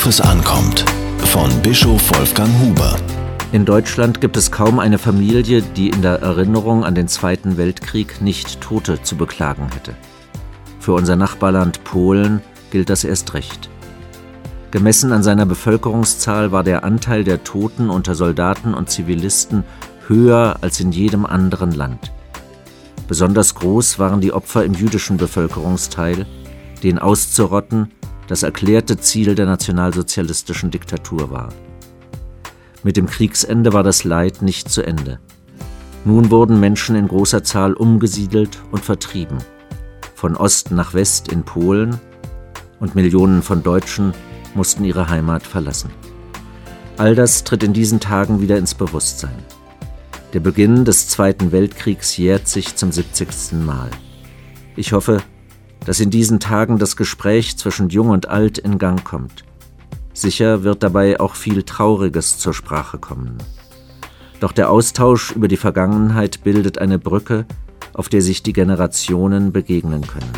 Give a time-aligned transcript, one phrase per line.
[0.00, 0.86] Worauf es ankommt.
[1.26, 2.96] Von Bischof Wolfgang Huber.
[3.52, 8.22] In Deutschland gibt es kaum eine Familie, die in der Erinnerung an den Zweiten Weltkrieg
[8.22, 9.94] nicht Tote zu beklagen hätte.
[10.78, 12.40] Für unser Nachbarland Polen
[12.70, 13.68] gilt das erst recht.
[14.70, 19.64] Gemessen an seiner Bevölkerungszahl war der Anteil der Toten unter Soldaten und Zivilisten
[20.08, 22.10] höher als in jedem anderen Land.
[23.06, 26.24] Besonders groß waren die Opfer im jüdischen Bevölkerungsteil,
[26.82, 27.90] den auszurotten
[28.30, 31.48] das erklärte Ziel der nationalsozialistischen Diktatur war.
[32.84, 35.18] Mit dem Kriegsende war das Leid nicht zu Ende.
[36.04, 39.38] Nun wurden Menschen in großer Zahl umgesiedelt und vertrieben.
[40.14, 41.98] Von Ost nach West in Polen
[42.78, 44.14] und Millionen von Deutschen
[44.54, 45.90] mussten ihre Heimat verlassen.
[46.98, 49.44] All das tritt in diesen Tagen wieder ins Bewusstsein.
[50.34, 53.54] Der Beginn des Zweiten Weltkriegs jährt sich zum 70.
[53.66, 53.90] Mal.
[54.76, 55.20] Ich hoffe,
[55.84, 59.44] dass in diesen Tagen das Gespräch zwischen Jung und Alt in Gang kommt.
[60.12, 63.38] Sicher wird dabei auch viel Trauriges zur Sprache kommen.
[64.40, 67.46] Doch der Austausch über die Vergangenheit bildet eine Brücke,
[67.92, 70.32] auf der sich die Generationen begegnen können.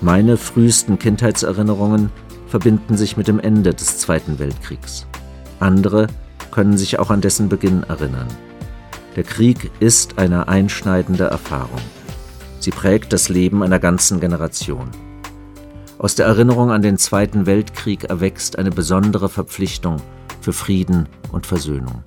[0.00, 2.10] Meine frühesten Kindheitserinnerungen
[2.46, 5.06] verbinden sich mit dem Ende des Zweiten Weltkriegs.
[5.60, 6.06] Andere
[6.50, 8.28] können sich auch an dessen Beginn erinnern.
[9.16, 11.80] Der Krieg ist eine einschneidende Erfahrung.
[12.60, 14.90] Sie prägt das Leben einer ganzen Generation.
[15.98, 19.96] Aus der Erinnerung an den Zweiten Weltkrieg erwächst eine besondere Verpflichtung
[20.40, 22.02] für Frieden und Versöhnung.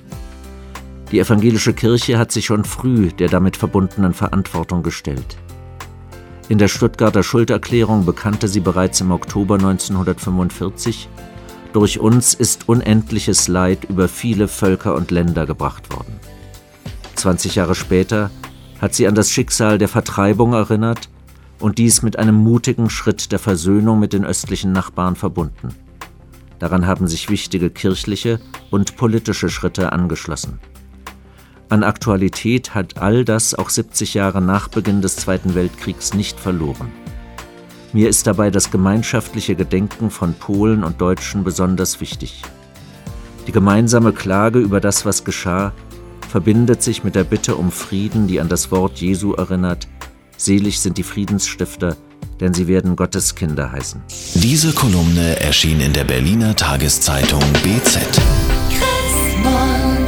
[1.11, 5.37] Die evangelische Kirche hat sich schon früh der damit verbundenen Verantwortung gestellt.
[6.47, 11.09] In der Stuttgarter Schulderklärung bekannte sie bereits im Oktober 1945,
[11.73, 16.19] durch uns ist unendliches Leid über viele Völker und Länder gebracht worden.
[17.15, 18.31] 20 Jahre später
[18.81, 21.09] hat sie an das Schicksal der Vertreibung erinnert
[21.59, 25.69] und dies mit einem mutigen Schritt der Versöhnung mit den östlichen Nachbarn verbunden.
[26.57, 28.39] Daran haben sich wichtige kirchliche
[28.71, 30.59] und politische Schritte angeschlossen.
[31.69, 36.91] An Aktualität hat all das auch 70 Jahre nach Beginn des Zweiten Weltkriegs nicht verloren.
[37.93, 42.41] Mir ist dabei das gemeinschaftliche Gedenken von Polen und Deutschen besonders wichtig.
[43.47, 45.71] Die gemeinsame Klage über das, was geschah,
[46.31, 49.87] verbindet sich mit der Bitte um Frieden, die an das Wort Jesu erinnert,
[50.37, 51.95] Selig sind die Friedensstifter,
[52.39, 54.01] denn sie werden Gottes Kinder heißen.
[54.35, 57.99] Diese Kolumne erschien in der Berliner Tageszeitung BZ.
[58.69, 60.00] Christmas.